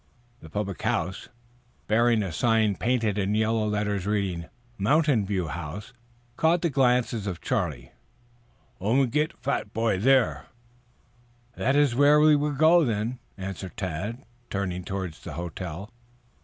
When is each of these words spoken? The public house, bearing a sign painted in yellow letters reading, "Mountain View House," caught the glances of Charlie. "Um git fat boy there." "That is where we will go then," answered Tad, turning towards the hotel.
The 0.39 0.49
public 0.49 0.81
house, 0.81 1.29
bearing 1.85 2.23
a 2.23 2.31
sign 2.31 2.75
painted 2.75 3.19
in 3.19 3.35
yellow 3.35 3.67
letters 3.67 4.07
reading, 4.07 4.49
"Mountain 4.79 5.27
View 5.27 5.47
House," 5.49 5.93
caught 6.37 6.63
the 6.63 6.71
glances 6.71 7.27
of 7.27 7.39
Charlie. 7.39 7.91
"Um 8.81 9.07
git 9.09 9.37
fat 9.37 9.73
boy 9.73 9.99
there." 9.99 10.47
"That 11.55 11.75
is 11.75 11.93
where 11.93 12.19
we 12.19 12.35
will 12.35 12.53
go 12.53 12.83
then," 12.83 13.19
answered 13.37 13.77
Tad, 13.77 14.25
turning 14.49 14.83
towards 14.83 15.19
the 15.23 15.33
hotel. 15.33 15.91